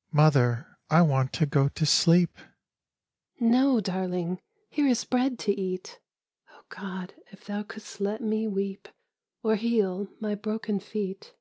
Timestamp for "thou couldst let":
7.44-8.22